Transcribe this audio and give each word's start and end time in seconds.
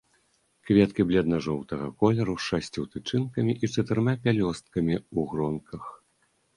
Кветкі 0.69 1.05
бледна-жоўтага 1.11 1.85
колеру, 2.01 2.33
з 2.39 2.43
шасцю 2.49 2.81
тычынкамі 2.97 3.53
і 3.63 3.73
чатырма 3.77 4.13
пялёсткамі, 4.27 4.95
у 5.19 5.31
гронках. 5.33 5.83